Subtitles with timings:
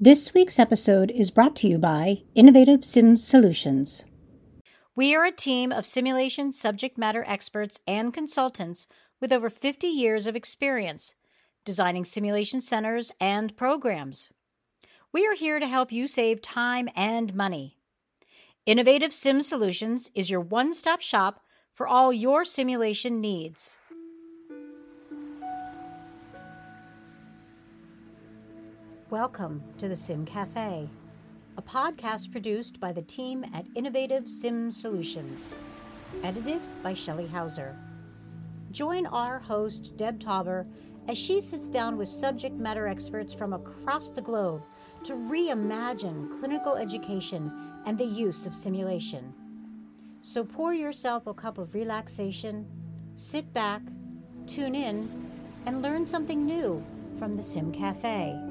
[0.00, 4.06] This week's episode is brought to you by Innovative Sim Solutions.
[4.94, 8.86] We are a team of simulation subject matter experts and consultants
[9.20, 11.16] with over 50 years of experience
[11.64, 14.30] designing simulation centers and programs.
[15.12, 17.76] We are here to help you save time and money.
[18.66, 21.40] Innovative Sim Solutions is your one stop shop
[21.74, 23.78] for all your simulation needs.
[29.10, 30.86] Welcome to the Sim Cafe,
[31.56, 35.58] a podcast produced by the team at Innovative Sim Solutions,
[36.22, 37.74] edited by Shelley Hauser.
[38.70, 40.66] Join our host, Deb Tauber,
[41.08, 44.62] as she sits down with subject matter experts from across the globe
[45.04, 47.50] to reimagine clinical education
[47.86, 49.32] and the use of simulation.
[50.20, 52.66] So pour yourself a cup of relaxation,
[53.14, 53.80] sit back,
[54.46, 55.08] tune in,
[55.64, 56.84] and learn something new
[57.18, 58.47] from the Sim Cafe.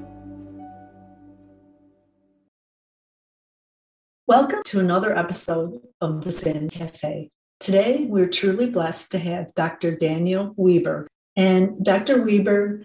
[4.28, 7.30] Welcome to another episode of the Sim Cafe.
[7.60, 9.96] Today, we're truly blessed to have Dr.
[9.96, 11.06] Daniel Weberg.
[11.34, 12.18] And Dr.
[12.18, 12.84] Weberg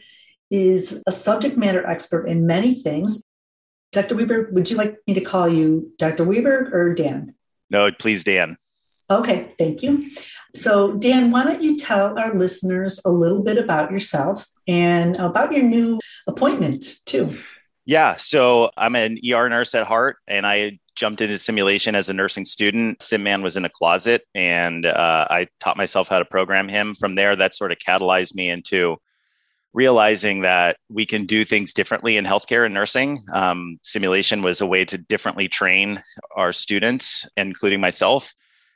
[0.49, 3.21] is a subject matter expert in many things.
[3.91, 4.15] Dr.
[4.15, 6.23] Weberg, would you like me to call you Dr.
[6.25, 7.35] Weberg or Dan?
[7.69, 8.55] No, please, Dan.
[9.09, 10.09] Okay, thank you.
[10.55, 15.51] So, Dan, why don't you tell our listeners a little bit about yourself and about
[15.51, 17.37] your new appointment, too?
[17.85, 22.13] Yeah, so I'm an ER nurse at heart, and I jumped into simulation as a
[22.13, 22.99] nursing student.
[22.99, 26.93] SimMan was in a closet, and uh, I taught myself how to program him.
[26.95, 28.97] From there, that sort of catalyzed me into
[29.73, 33.19] realizing that we can do things differently in healthcare and nursing.
[33.33, 36.03] Um, simulation was a way to differently train
[36.35, 38.33] our students, including myself.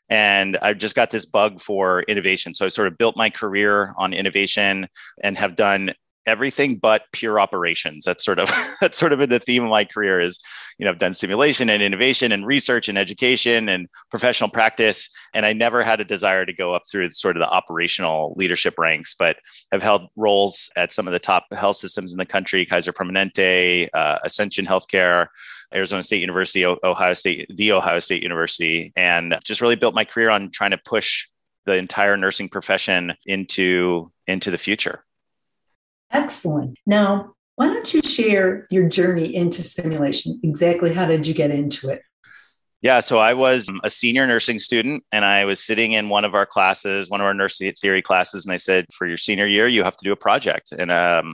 [0.09, 2.55] And I just got this bug for innovation.
[2.55, 4.87] So I sort of built my career on innovation
[5.21, 5.93] and have done
[6.27, 8.05] everything but pure operations.
[8.05, 10.39] That's sort of that's sort of been the theme of my career is,
[10.77, 15.09] you know, I've done simulation and innovation and research and education and professional practice.
[15.33, 18.75] And I never had a desire to go up through sort of the operational leadership
[18.77, 19.37] ranks, but
[19.71, 23.87] have held roles at some of the top health systems in the country, Kaiser Permanente,
[23.93, 25.27] uh, Ascension Healthcare,
[25.73, 30.29] Arizona State University, Ohio State, the Ohio State University, and just really built my career
[30.29, 31.27] on trying to push
[31.65, 35.03] the entire nursing profession into into the future.
[36.11, 36.77] Excellent.
[36.85, 40.39] Now, why don't you share your journey into simulation?
[40.43, 42.01] Exactly how did you get into it?
[42.81, 46.35] Yeah, so I was a senior nursing student and I was sitting in one of
[46.35, 49.67] our classes, one of our nursing theory classes, and they said, for your senior year,
[49.67, 50.71] you have to do a project.
[50.71, 51.33] And um,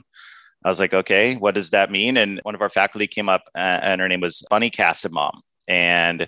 [0.64, 2.16] I was like, okay, what does that mean?
[2.16, 5.40] And one of our faculty came up uh, and her name was Bunny Castenbaum.
[5.68, 6.26] And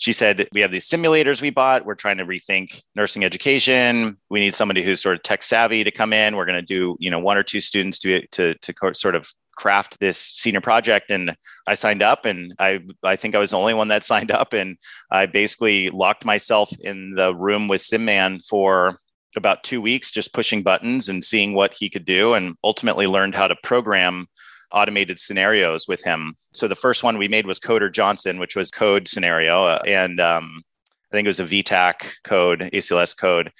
[0.00, 1.84] she said, We have these simulators we bought.
[1.84, 4.16] We're trying to rethink nursing education.
[4.30, 6.36] We need somebody who's sort of tech savvy to come in.
[6.36, 9.30] We're going to do, you know, one or two students to, to, to sort of
[9.56, 11.36] craft this senior project and
[11.68, 14.54] I signed up and I I think I was the only one that signed up
[14.54, 14.78] and
[15.10, 18.96] I basically locked myself in the room with SimMan for
[19.36, 23.34] about 2 weeks just pushing buttons and seeing what he could do and ultimately learned
[23.34, 24.28] how to program
[24.72, 26.34] automated scenarios with him.
[26.52, 30.20] So the first one we made was Coder Johnson, which was code scenario, uh, and
[30.20, 30.62] um,
[31.10, 33.50] I think it was a V-tach code, ACLS code.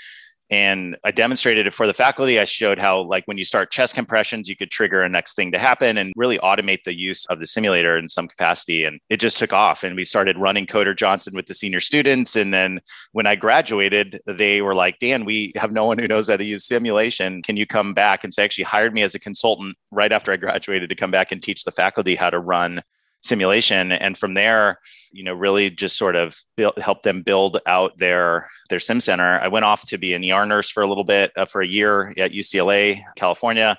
[0.50, 2.40] And I demonstrated it for the faculty.
[2.40, 5.52] I showed how, like, when you start chest compressions, you could trigger a next thing
[5.52, 8.82] to happen and really automate the use of the simulator in some capacity.
[8.84, 9.84] And it just took off.
[9.84, 12.34] And we started running Coder Johnson with the senior students.
[12.34, 12.80] And then
[13.12, 16.44] when I graduated, they were like, Dan, we have no one who knows how to
[16.44, 17.42] use simulation.
[17.42, 18.24] Can you come back?
[18.24, 21.12] And so they actually hired me as a consultant right after I graduated to come
[21.12, 22.82] back and teach the faculty how to run
[23.20, 23.92] simulation.
[23.92, 24.78] And from there
[25.12, 29.38] you know really just sort of build, help them build out their their sim center.
[29.38, 31.66] I went off to be an er nurse for a little bit uh, for a
[31.66, 33.76] year at ucla california.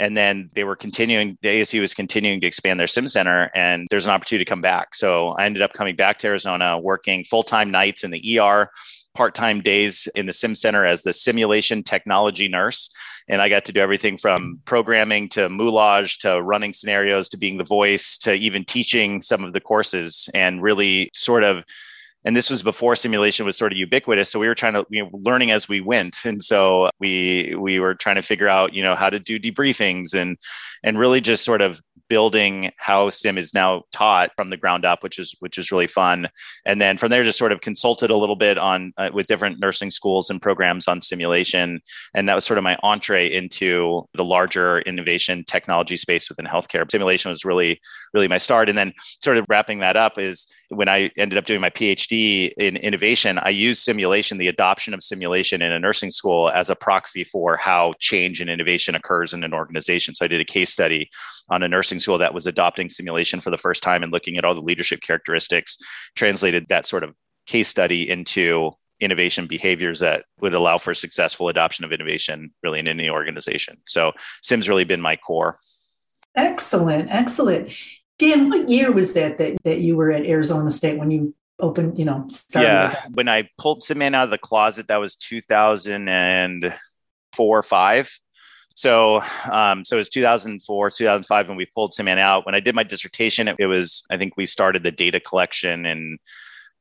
[0.00, 3.86] And then they were continuing the asu was continuing to expand their sim center and
[3.90, 4.94] there's an opportunity to come back.
[4.94, 8.70] So i ended up coming back to arizona working full-time nights in the er
[9.14, 12.90] part-time days in the sim center as the simulation technology nurse.
[13.28, 17.56] And I got to do everything from programming to moulage to running scenarios to being
[17.56, 21.64] the voice to even teaching some of the courses and really sort of
[22.24, 24.30] and this was before simulation was sort of ubiquitous.
[24.30, 26.16] So we were trying to you know learning as we went.
[26.24, 30.14] And so we we were trying to figure out you know how to do debriefings
[30.14, 30.36] and
[30.82, 35.02] and really just sort of building how sim is now taught from the ground up
[35.02, 36.28] which is which is really fun.
[36.64, 39.58] And then from there just sort of consulted a little bit on uh, with different
[39.58, 41.80] nursing schools and programs on simulation.
[42.14, 46.90] And that was sort of my entree into the larger innovation technology space within healthcare.
[46.90, 47.80] Simulation was really
[48.12, 48.68] really my start.
[48.68, 48.92] And then
[49.22, 53.38] sort of wrapping that up is when i ended up doing my phd In innovation,
[53.38, 57.56] I use simulation, the adoption of simulation in a nursing school, as a proxy for
[57.56, 60.14] how change and innovation occurs in an organization.
[60.14, 61.10] So I did a case study
[61.48, 64.44] on a nursing school that was adopting simulation for the first time and looking at
[64.44, 65.76] all the leadership characteristics,
[66.14, 67.14] translated that sort of
[67.46, 68.70] case study into
[69.00, 73.76] innovation behaviors that would allow for successful adoption of innovation really in any organization.
[73.86, 75.56] So SIM's really been my core.
[76.36, 77.76] Excellent, excellent.
[78.18, 81.98] Dan, what year was that that, that you were at Arizona State when you opened,
[81.98, 86.72] you know, Yeah, when I pulled SimMan out of the closet, that was 2004
[87.38, 88.10] or five.
[88.76, 92.44] So, um, so it was 2004, 2005 when we pulled SimMan out.
[92.44, 95.86] When I did my dissertation, it, it was, I think we started the data collection
[95.86, 96.18] in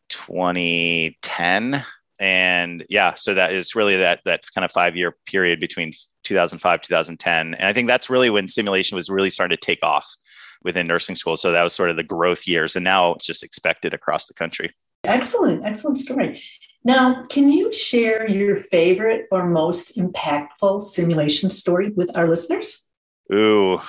[0.09, 1.85] 2010
[2.19, 5.91] and yeah so that is really that that kind of five year period between
[6.23, 10.15] 2005 2010 and i think that's really when simulation was really starting to take off
[10.63, 13.43] within nursing school so that was sort of the growth years and now it's just
[13.43, 14.73] expected across the country
[15.05, 16.41] excellent excellent story
[16.85, 22.89] now can you share your favorite or most impactful simulation story with our listeners
[23.33, 23.79] ooh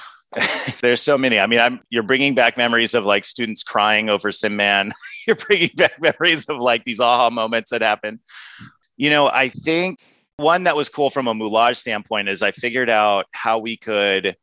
[0.80, 1.38] there's so many.
[1.38, 4.92] I mean, I'm you're bringing back memories of like students crying over SimMan.
[5.26, 8.20] you're bringing back memories of like these aha moments that happened.
[8.96, 10.00] You know, I think
[10.36, 14.36] one that was cool from a moulage standpoint is I figured out how we could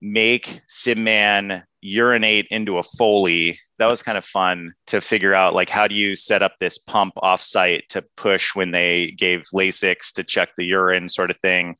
[0.00, 3.60] make SimMan urinate into a Foley.
[3.78, 6.78] That was kind of fun to figure out like how do you set up this
[6.78, 11.76] pump offsite to push when they gave Lasix to check the urine sort of thing.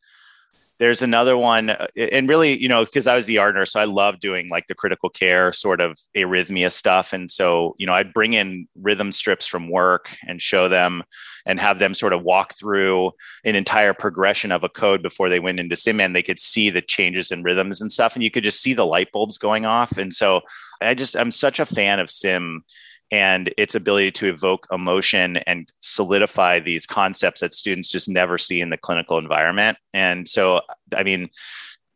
[0.79, 3.85] There's another one, uh, and really, you know, because I was the art so I
[3.85, 7.13] love doing like the critical care sort of arrhythmia stuff.
[7.13, 11.05] And so, you know, I'd bring in rhythm strips from work and show them
[11.47, 13.13] and have them sort of walk through
[13.45, 16.13] an entire progression of a code before they went into SimMan.
[16.13, 18.87] They could see the changes in rhythms and stuff, and you could just see the
[18.87, 19.97] light bulbs going off.
[19.97, 20.41] And so,
[20.81, 22.65] I just, I'm such a fan of Sim
[23.11, 28.61] and its ability to evoke emotion and solidify these concepts that students just never see
[28.61, 29.79] in the clinical environment.
[29.93, 30.63] And so,
[30.97, 31.29] I mean,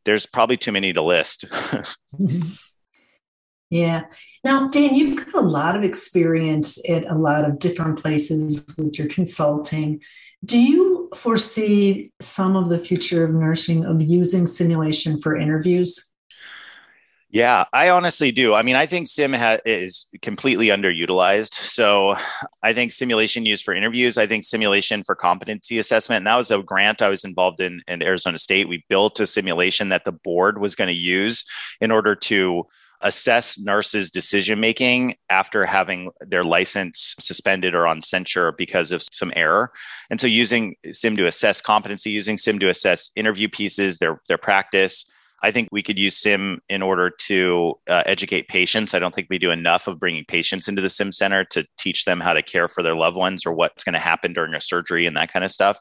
[0.04, 1.46] there's probably too many to list.
[3.70, 4.02] yeah.
[4.44, 8.98] Now, Dan, you've got a lot of experience at a lot of different places with
[8.98, 10.00] your consulting.
[10.44, 16.12] Do you foresee some of the future of nursing of using simulation for interviews?
[17.30, 18.54] Yeah, I honestly do.
[18.54, 21.52] I mean, I think sim ha- is completely underutilized.
[21.52, 22.14] So
[22.62, 26.18] I think simulation used for interviews, I think simulation for competency assessment.
[26.18, 28.68] And that was a grant I was involved in in Arizona State.
[28.68, 31.44] We built a simulation that the board was going to use
[31.82, 32.66] in order to
[33.02, 39.32] assess nurses' decision making after having their license suspended or on censure because of some
[39.36, 39.70] error.
[40.10, 44.38] And so using sim to assess competency, using sim to assess interview pieces, their their
[44.38, 45.04] practice
[45.42, 48.92] I think we could use SIM in order to uh, educate patients.
[48.92, 52.04] I don't think we do enough of bringing patients into the SIM center to teach
[52.04, 54.60] them how to care for their loved ones or what's going to happen during a
[54.60, 55.78] surgery and that kind of stuff.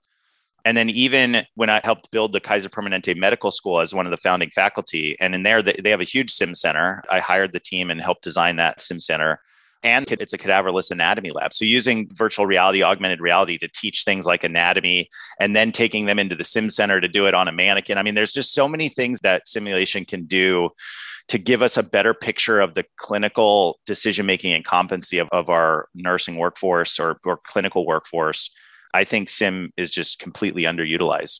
[0.63, 4.11] And then even when I helped build the Kaiser Permanente Medical School as one of
[4.11, 7.03] the founding faculty, and in there they have a huge sim center.
[7.09, 9.39] I hired the team and helped design that sim center
[9.83, 11.53] and it's a cadaverless anatomy lab.
[11.53, 15.09] So using virtual reality, augmented reality to teach things like anatomy
[15.39, 17.97] and then taking them into the sim center to do it on a mannequin.
[17.97, 20.69] I mean, there's just so many things that simulation can do
[21.27, 25.49] to give us a better picture of the clinical decision making and competency of, of
[25.49, 28.53] our nursing workforce or, or clinical workforce.
[28.93, 31.39] I think sim is just completely underutilized.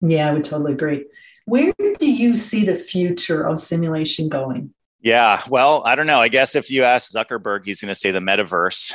[0.00, 1.04] Yeah, I would totally agree.
[1.44, 4.74] Where do you see the future of simulation going?
[5.06, 6.20] Yeah, well, I don't know.
[6.20, 8.92] I guess if you ask Zuckerberg, he's going to say the metaverse.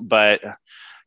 [0.00, 0.40] But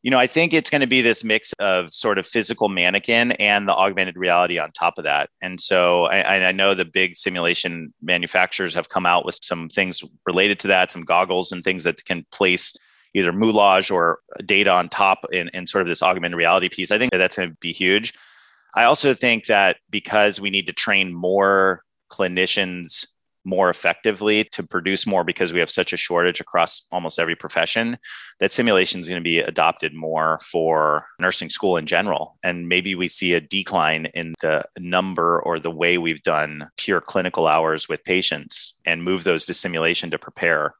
[0.02, 3.32] you know, I think it's going to be this mix of sort of physical mannequin
[3.32, 5.30] and the augmented reality on top of that.
[5.40, 10.04] And so I, I, know the big simulation manufacturers have come out with some things
[10.26, 12.76] related to that, some goggles and things that can place
[13.14, 16.90] either moulage or data on top in, in sort of this augmented reality piece.
[16.90, 18.12] I think that that's going to be huge.
[18.74, 23.06] I also think that because we need to train more clinicians
[23.44, 27.98] more effectively to produce more because we have such a shortage across almost every profession
[28.40, 32.94] that simulation is going to be adopted more for nursing school in general and maybe
[32.94, 37.88] we see a decline in the number or the way we've done pure clinical hours
[37.88, 40.74] with patients and move those to simulation to prepare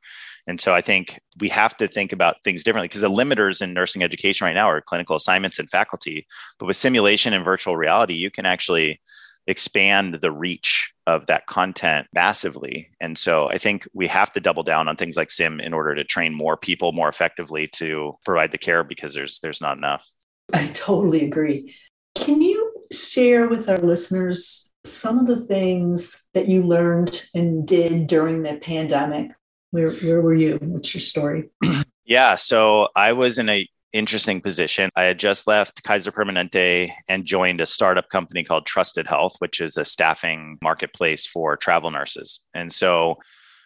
[0.47, 3.73] and so I think we have to think about things differently because the limiters in
[3.73, 6.27] nursing education right now are clinical assignments and faculty.
[6.59, 9.01] But with simulation and virtual reality, you can actually
[9.47, 12.91] expand the reach of that content massively.
[13.01, 15.95] And so I think we have to double down on things like sim in order
[15.95, 20.07] to train more people more effectively to provide the care because there's there's not enough.
[20.53, 21.75] I totally agree.
[22.15, 28.07] Can you share with our listeners some of the things that you learned and did
[28.07, 29.33] during the pandemic?
[29.71, 30.59] Where where were you?
[30.61, 31.51] What's your story?
[32.05, 32.37] Yeah.
[32.37, 34.91] So I was in a interesting position.
[34.97, 39.61] I had just left Kaiser Permanente and joined a startup company called Trusted Health, which
[39.61, 42.41] is a staffing marketplace for travel nurses.
[42.55, 43.17] And so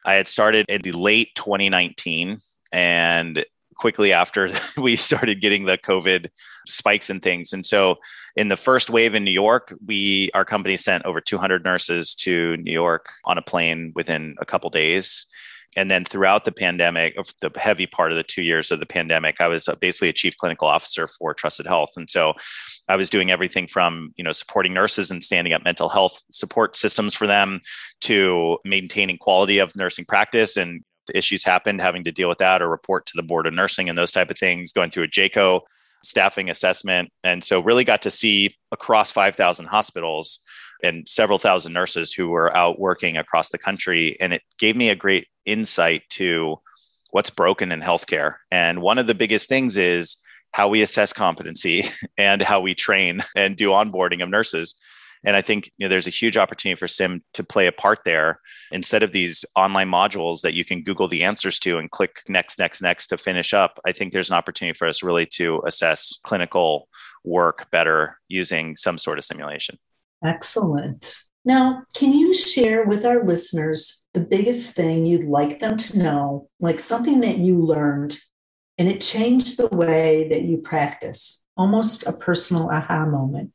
[0.04, 2.38] I had started in the late 2019
[2.72, 3.44] and
[3.76, 6.28] quickly after we started getting the COVID
[6.66, 7.52] spikes and things.
[7.52, 7.96] And so
[8.34, 12.56] in the first wave in New York, we our company sent over 200 nurses to
[12.56, 15.26] New York on a plane within a couple days
[15.76, 18.86] and then throughout the pandemic, of the heavy part of the two years of the
[18.86, 22.32] pandemic, I was uh, basically a chief clinical officer for Trusted Health, and so
[22.88, 26.76] I was doing everything from you know supporting nurses and standing up mental health support
[26.76, 27.60] systems for them
[28.02, 30.56] to maintaining quality of nursing practice.
[30.56, 30.82] And
[31.14, 33.96] issues happened having to deal with that or report to the board of nursing and
[33.96, 35.60] those type of things going through a JCAHO
[36.02, 37.10] staffing assessment.
[37.24, 40.40] And so really got to see across 5000 hospitals
[40.82, 44.16] and several thousand nurses who were out working across the country.
[44.20, 46.60] And it gave me a great insight to
[47.10, 48.36] what's broken in healthcare.
[48.50, 50.16] And one of the biggest things is
[50.52, 51.84] how we assess competency
[52.18, 54.74] and how we train and do onboarding of nurses.
[55.24, 58.00] And I think you know, there's a huge opportunity for SIM to play a part
[58.04, 58.40] there.
[58.70, 62.58] Instead of these online modules that you can Google the answers to and click next,
[62.58, 66.18] next, next to finish up, I think there's an opportunity for us really to assess
[66.22, 66.88] clinical
[67.24, 69.78] work better using some sort of simulation.
[70.24, 71.16] Excellent.
[71.44, 76.48] Now, can you share with our listeners the biggest thing you'd like them to know,
[76.58, 78.18] like something that you learned
[78.78, 83.52] and it changed the way that you practice, almost a personal aha moment?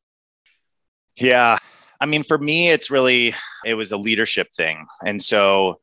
[1.20, 1.58] Yeah.
[2.00, 4.88] I mean, for me, it's really, it was a leadership thing.
[5.06, 5.82] And so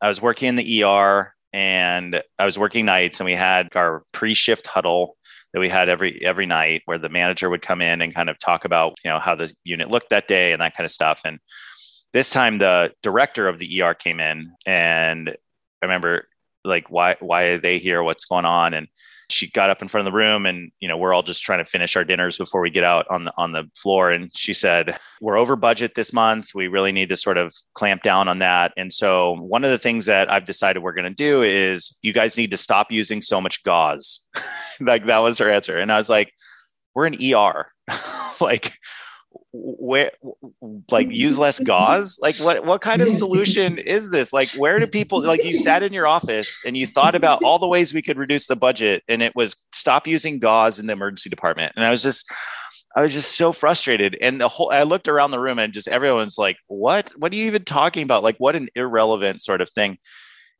[0.00, 4.04] I was working in the ER and I was working nights and we had our
[4.12, 5.16] pre shift huddle
[5.52, 8.38] that we had every every night where the manager would come in and kind of
[8.38, 11.22] talk about you know how the unit looked that day and that kind of stuff.
[11.24, 11.38] And
[12.12, 16.28] this time the director of the ER came in and I remember
[16.64, 18.02] like why why are they here?
[18.02, 18.74] What's going on?
[18.74, 18.88] And
[19.30, 21.58] she got up in front of the room and you know we're all just trying
[21.58, 24.10] to finish our dinners before we get out on the on the floor.
[24.10, 26.54] And she said we're over budget this month.
[26.54, 28.72] We really need to sort of clamp down on that.
[28.76, 32.12] And so one of the things that i've decided we're going to do is you
[32.12, 34.20] guys need to stop using so much gauze.
[34.80, 35.76] Like that was her answer.
[35.78, 36.32] And i was like
[36.94, 37.72] we're an er
[38.40, 38.72] like
[39.52, 40.12] where
[40.90, 42.18] like use less gauze?
[42.20, 44.32] Like what what kind of solution is this?
[44.32, 47.58] Like where do people like you sat in your office and you thought about all
[47.58, 50.92] the ways we could reduce the budget and it was stop using gauze in the
[50.92, 51.72] emergency department.
[51.76, 52.30] And i was just
[52.96, 54.16] i was just so frustrated.
[54.20, 57.12] And the whole i looked around the room and just everyone's like what?
[57.16, 58.22] What are you even talking about?
[58.22, 59.98] Like what an irrelevant sort of thing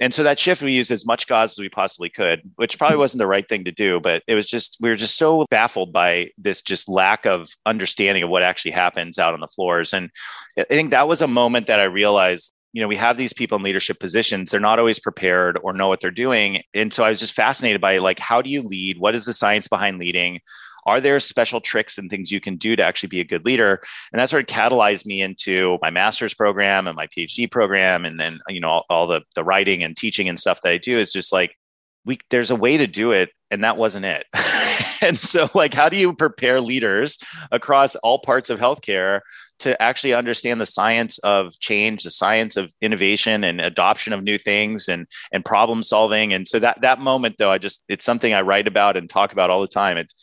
[0.00, 2.94] and so that shift, we used as much gauze as we possibly could, which probably
[2.94, 3.00] mm-hmm.
[3.00, 4.00] wasn't the right thing to do.
[4.00, 8.22] But it was just, we were just so baffled by this just lack of understanding
[8.22, 9.92] of what actually happens out on the floors.
[9.92, 10.10] And
[10.58, 13.56] I think that was a moment that I realized you know, we have these people
[13.56, 14.50] in leadership positions.
[14.50, 16.62] They're not always prepared or know what they're doing.
[16.74, 18.98] And so I was just fascinated by like, how do you lead?
[18.98, 20.40] What is the science behind leading?
[20.88, 23.80] Are there special tricks and things you can do to actually be a good leader?
[24.12, 28.18] And that sort of catalyzed me into my master's program and my phd program and
[28.18, 30.98] then you know all, all the the writing and teaching and stuff that i do
[30.98, 31.54] is just like
[32.04, 34.26] we there's a way to do it and that wasn't it.
[35.00, 37.20] And so like how do you prepare leaders
[37.52, 39.20] across all parts of healthcare
[39.60, 44.38] to actually understand the science of change the science of innovation and adoption of new
[44.38, 46.32] things and and problem solving?
[46.32, 49.32] And so that that moment though i just it's something i write about and talk
[49.32, 49.98] about all the time.
[49.98, 50.16] It's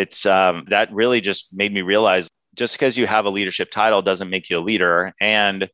[0.00, 4.02] it's um, that really just made me realize just because you have a leadership title
[4.02, 5.68] doesn't make you a leader and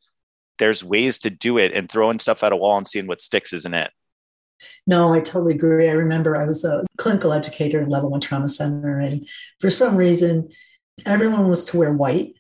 [0.59, 3.53] there's ways to do it and throwing stuff at a wall and seeing what sticks
[3.53, 3.91] isn't it
[4.87, 5.89] no, I totally agree.
[5.89, 9.29] I remember I was a clinical educator in level one trauma center, and
[9.61, 10.49] for some reason,
[11.05, 12.35] everyone was to wear white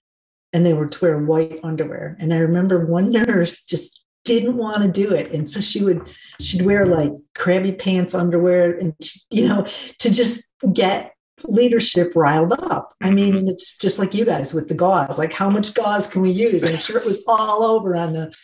[0.52, 2.16] and they were to wear white underwear.
[2.18, 5.32] And I remember one nurse just didn't want to do it.
[5.32, 6.08] And so she would,
[6.40, 8.94] she'd wear like crabby pants underwear and,
[9.30, 9.66] you know,
[9.98, 11.14] to just get
[11.44, 12.94] leadership riled up.
[13.00, 13.38] I mean, mm-hmm.
[13.38, 15.18] and it's just like you guys with the gauze.
[15.18, 16.64] Like, how much gauze can we use?
[16.64, 18.34] I'm sure it was all over on the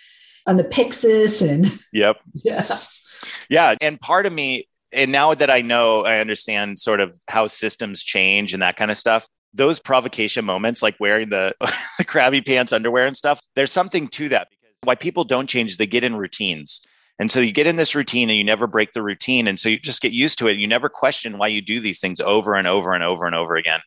[0.46, 2.78] on the Pyxis and yep, yeah,
[3.48, 3.74] yeah.
[3.80, 8.02] And part of me, and now that I know, I understand sort of how systems
[8.02, 9.28] change and that kind of stuff.
[9.54, 11.54] Those provocation moments, like wearing the,
[11.98, 15.76] the crabby pants underwear and stuff, there's something to that because why people don't change
[15.76, 16.84] they get in routines.
[17.18, 19.46] And so you get in this routine and you never break the routine.
[19.46, 20.56] And so you just get used to it.
[20.56, 23.54] You never question why you do these things over and over and over and over
[23.56, 23.80] again.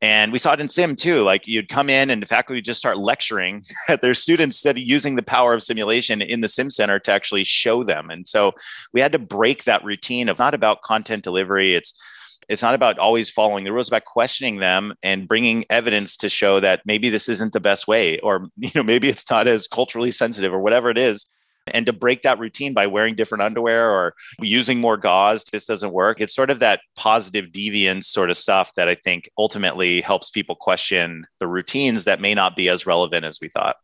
[0.00, 1.22] And we saw it in sim too.
[1.22, 4.76] Like you'd come in and the faculty would just start lecturing at their students that
[4.76, 8.10] using the power of simulation in the sim center to actually show them.
[8.10, 8.52] And so
[8.92, 11.74] we had to break that routine of not about content delivery.
[11.74, 12.00] It's
[12.48, 16.60] it's not about always following the rules about questioning them and bringing evidence to show
[16.60, 20.10] that maybe this isn't the best way or you know maybe it's not as culturally
[20.10, 21.28] sensitive or whatever it is
[21.72, 25.92] and to break that routine by wearing different underwear or using more gauze, this doesn't
[25.92, 26.20] work.
[26.20, 30.54] It's sort of that positive deviance sort of stuff that I think ultimately helps people
[30.54, 33.76] question the routines that may not be as relevant as we thought.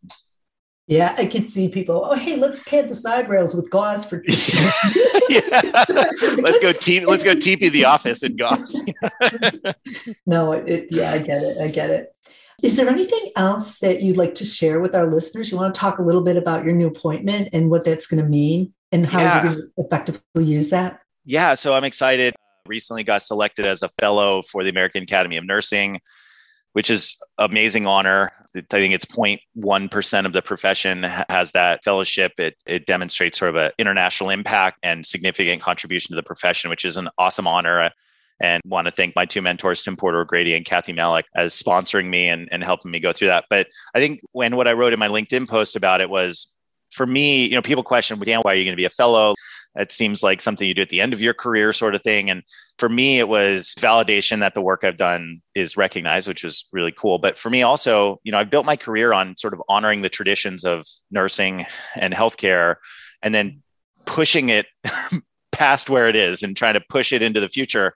[0.86, 2.04] Yeah, I can see people.
[2.04, 4.22] Oh, hey, let's pad the side rails with gauze for.
[4.28, 5.84] yeah.
[6.38, 6.72] Let's go.
[6.72, 8.82] Te- let's go TP the office in gauze.
[10.26, 11.58] no, it, yeah, I get it.
[11.58, 12.14] I get it.
[12.62, 15.50] Is there anything else that you'd like to share with our listeners?
[15.50, 18.22] You want to talk a little bit about your new appointment and what that's going
[18.22, 19.34] to mean and how yeah.
[19.34, 21.00] you're going to effectively use that?
[21.24, 22.34] Yeah, so I'm excited.
[22.66, 26.00] Recently got selected as a fellow for the American Academy of Nursing,
[26.72, 28.32] which is amazing honor.
[28.56, 32.32] I think it's 0.1% of the profession has that fellowship.
[32.38, 36.84] It, it demonstrates sort of an international impact and significant contribution to the profession, which
[36.84, 37.90] is an awesome honor
[38.40, 42.08] and want to thank my two mentors, Tim Porter O'Grady and Kathy Malloch, as sponsoring
[42.08, 43.44] me and, and helping me go through that.
[43.48, 46.54] But I think when what I wrote in my LinkedIn post about it was
[46.90, 49.34] for me, you know, people question, Dan, why are you going to be a fellow?
[49.76, 52.30] It seems like something you do at the end of your career, sort of thing.
[52.30, 52.44] And
[52.78, 56.92] for me, it was validation that the work I've done is recognized, which was really
[56.92, 57.18] cool.
[57.18, 60.08] But for me, also, you know, I've built my career on sort of honoring the
[60.08, 62.76] traditions of nursing and healthcare
[63.22, 63.62] and then
[64.04, 64.66] pushing it
[65.52, 67.94] past where it is and trying to push it into the future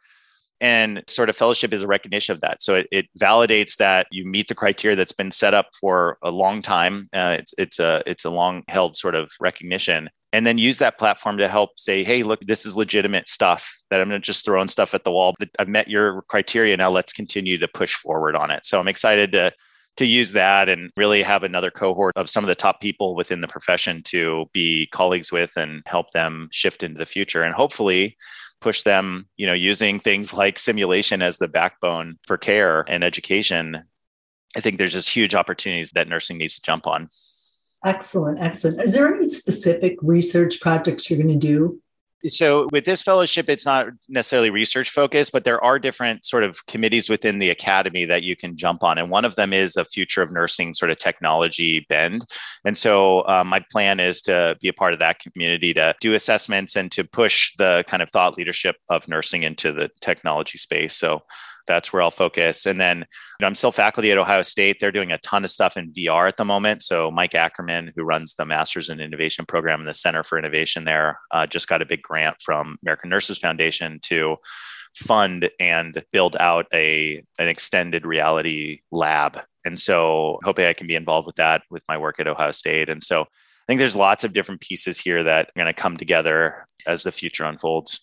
[0.61, 2.61] and sort of fellowship is a recognition of that.
[2.63, 6.31] So it, it validates that you meet the criteria that's been set up for a
[6.31, 7.09] long time.
[7.13, 10.11] Uh, it's, it's a it's a long held sort of recognition.
[10.33, 13.99] And then use that platform to help say hey look this is legitimate stuff that
[13.99, 17.15] i'm not just throwing stuff at the wall But i've met your criteria now let's
[17.15, 18.67] continue to push forward on it.
[18.67, 19.53] So i'm excited to
[19.99, 23.41] to use that and really have another cohort of some of the top people within
[23.41, 28.17] the profession to be colleagues with and help them shift into the future and hopefully
[28.61, 33.83] push them, you know, using things like simulation as the backbone for care and education,
[34.57, 37.09] I think there's just huge opportunities that nursing needs to jump on.
[37.85, 38.83] Excellent, excellent.
[38.83, 41.81] Is there any specific research projects you're going to do
[42.27, 46.67] so with this fellowship it's not necessarily research focused but there are different sort of
[46.67, 48.99] committees within the academy that you can jump on.
[48.99, 52.25] And one of them is a future of nursing sort of technology bend.
[52.65, 56.15] And so uh, my plan is to be a part of that community to do
[56.15, 60.95] assessments and to push the kind of thought leadership of nursing into the technology space.
[60.95, 61.23] So
[61.69, 62.67] that's where I'll focus.
[62.67, 63.05] And then you
[63.41, 64.79] know, I'm still faculty at Ohio State.
[64.81, 66.83] They're doing a ton of stuff in VR at the moment.
[66.83, 70.85] So Mike Ackerman, who runs the Masters in Innovation program in the Center for Innovation
[70.85, 74.37] there, uh, just got a big grant from American Nurses Foundation to
[74.97, 79.41] fund and build out a an extended reality lab.
[79.65, 82.89] And so hoping I can be involved with that with my work at Ohio State.
[82.89, 83.27] And so I
[83.67, 87.13] think there's lots of different pieces here that are going to come together as the
[87.13, 88.01] future unfolds.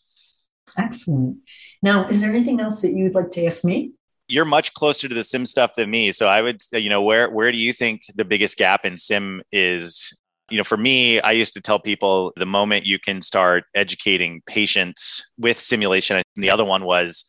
[0.78, 1.38] Excellent.
[1.86, 3.92] Now, is there anything else that you'd like to ask me?
[4.28, 6.12] You're much closer to the sim stuff than me.
[6.12, 9.44] So I would, you know, where where do you think the biggest gap in sim
[9.52, 10.12] is?
[10.50, 14.42] You know, for me, I used to tell people the moment you can start educating
[14.48, 17.24] patients with simulation, and the other one was,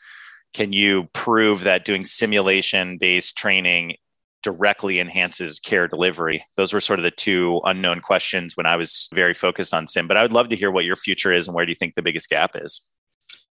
[0.55, 3.97] can you prove that doing simulation based training
[4.43, 6.47] directly enhances care delivery?
[6.57, 10.09] Those were sort of the two unknown questions when I was very focused on sim.
[10.09, 11.95] But I would love to hear what your future is and where do you think
[11.95, 12.81] the biggest gap is?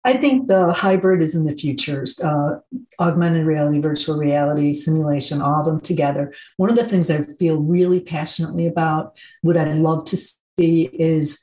[0.05, 2.05] I think the hybrid is in the future.
[2.23, 2.57] Uh,
[3.01, 6.33] augmented reality, virtual reality, simulation, all of them together.
[6.57, 11.41] One of the things I feel really passionately about, what I'd love to see is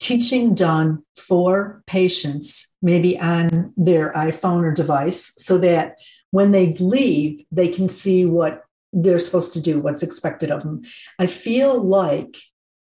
[0.00, 5.98] teaching done for patients, maybe on their iPhone or device, so that
[6.30, 10.82] when they leave, they can see what they're supposed to do, what's expected of them.
[11.18, 12.36] I feel like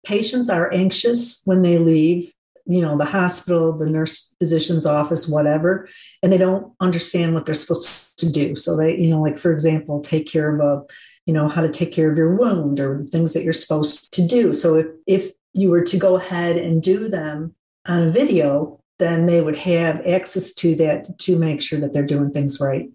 [0.04, 2.32] patients are anxious when they leave
[2.66, 5.88] you know the hospital the nurse physician's office whatever
[6.22, 9.52] and they don't understand what they're supposed to do so they you know like for
[9.52, 10.85] example take care of a
[11.26, 14.12] you know how to take care of your wound or the things that you're supposed
[14.12, 17.55] to do so if, if you were to go ahead and do them
[17.87, 22.07] on a video then they would have access to that to make sure that they're
[22.07, 22.90] doing things right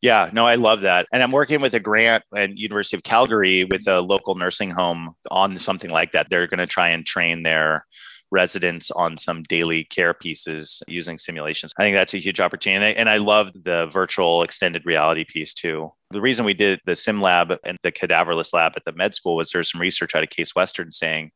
[0.00, 1.06] yeah, no, I love that.
[1.12, 5.16] And I'm working with a grant at University of Calgary with a local nursing home
[5.30, 6.28] on something like that.
[6.30, 7.84] They're going to try and train their
[8.30, 11.72] residents on some daily care pieces using simulations.
[11.78, 12.96] I think that's a huge opportunity.
[12.96, 15.92] And I love the virtual extended reality piece too.
[16.10, 19.36] The reason we did the sim lab and the cadaverless lab at the med school
[19.36, 21.30] was there's some research out of Case Western saying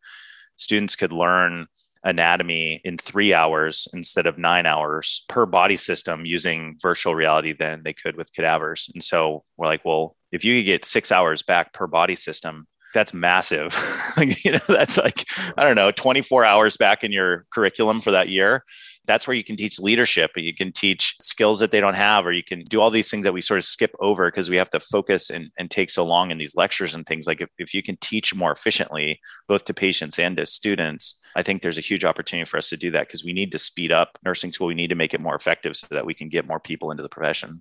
[0.57, 1.66] students could learn
[2.05, 7.83] anatomy in three hours instead of nine hours per body system using virtual reality than
[7.85, 8.90] they could with cadavers.
[8.92, 12.66] And so we're like, well, if you could get six hours back per body system,
[12.92, 13.74] that's massive.
[14.16, 15.24] like, you know, that's like,
[15.57, 18.64] I don't know, 24 hours back in your curriculum for that year.
[19.05, 22.33] That's where you can teach leadership you can teach skills that they don't have, or
[22.33, 24.70] you can do all these things that we sort of skip over because we have
[24.70, 27.26] to focus and, and take so long in these lectures and things.
[27.26, 31.42] Like if, if you can teach more efficiently, both to patients and to students, I
[31.42, 33.90] think there's a huge opportunity for us to do that because we need to speed
[33.90, 34.68] up nursing school.
[34.68, 37.02] We need to make it more effective so that we can get more people into
[37.02, 37.61] the profession.